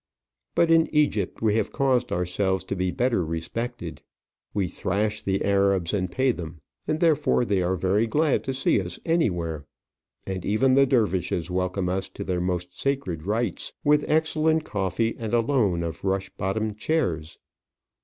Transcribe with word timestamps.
But 0.55 0.71
in 0.71 0.87
Egypt 0.87 1.43
we 1.43 1.53
have 1.57 1.71
caused 1.71 2.11
ourselves 2.11 2.63
to 2.63 2.75
be 2.75 2.89
better 2.89 3.23
respected: 3.23 4.01
we 4.51 4.65
thrash 4.67 5.21
the 5.21 5.45
Arabs 5.45 5.93
and 5.93 6.11
pay 6.11 6.31
them, 6.31 6.59
and 6.87 6.99
therefore 6.99 7.45
they 7.45 7.61
are 7.61 7.75
very 7.75 8.07
glad 8.07 8.43
to 8.45 8.53
see 8.55 8.81
us 8.81 8.97
anywhere. 9.05 9.67
And 10.25 10.43
even 10.43 10.73
the 10.73 10.87
dervishes 10.87 11.51
welcome 11.51 11.87
us 11.87 12.09
to 12.15 12.23
their 12.23 12.41
most 12.41 12.79
sacred 12.79 13.27
rites, 13.27 13.73
with 13.83 14.03
excellent 14.09 14.63
coffee, 14.65 15.15
and 15.19 15.35
a 15.35 15.39
loan 15.39 15.83
of 15.83 16.03
rush 16.03 16.31
bottomed 16.31 16.77
chairs. 16.79 17.37